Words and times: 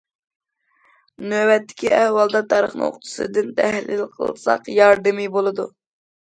نۆۋەتتىكى 1.33 1.91
ئەھۋالدا، 1.97 2.41
تارىخ 2.53 2.73
نۇقتىسىدىن 2.85 3.53
تەھلىل 3.61 4.03
قىلساق 4.17 4.67
ياردىمى 4.79 5.29
بولىدۇ. 5.39 5.69